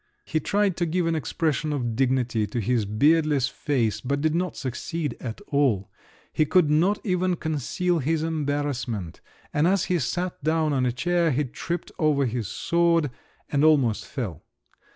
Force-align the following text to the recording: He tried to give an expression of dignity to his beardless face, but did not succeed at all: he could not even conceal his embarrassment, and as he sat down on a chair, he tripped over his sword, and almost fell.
He 0.25 0.39
tried 0.39 0.77
to 0.77 0.87
give 0.87 1.05
an 1.05 1.13
expression 1.13 1.71
of 1.71 1.95
dignity 1.95 2.47
to 2.47 2.59
his 2.59 2.85
beardless 2.85 3.47
face, 3.47 4.01
but 4.01 4.19
did 4.19 4.33
not 4.33 4.57
succeed 4.57 5.15
at 5.19 5.41
all: 5.49 5.91
he 6.33 6.43
could 6.43 6.71
not 6.71 6.97
even 7.03 7.35
conceal 7.35 7.99
his 7.99 8.23
embarrassment, 8.23 9.21
and 9.53 9.67
as 9.67 9.83
he 9.83 9.99
sat 9.99 10.43
down 10.43 10.73
on 10.73 10.87
a 10.87 10.91
chair, 10.91 11.29
he 11.29 11.43
tripped 11.43 11.91
over 11.99 12.25
his 12.25 12.47
sword, 12.47 13.11
and 13.51 13.63
almost 13.63 14.07
fell. 14.07 14.41